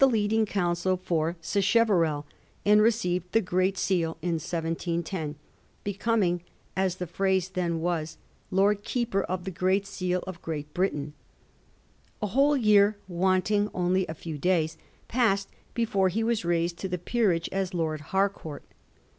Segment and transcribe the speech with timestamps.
[0.03, 0.07] ra.
[0.07, 2.25] leading counsel for Sacheverell,
[2.65, 5.35] and received the Great Seal in 1710,
[5.83, 6.41] becoming,
[6.75, 11.13] as the phrase then was, * Lord Keeper of the Great Seal of Great Britain.'
[12.19, 14.75] A whole year, wanting only a few days,
[15.07, 18.63] passed before he was raised to the peerage as Lord Harcourt.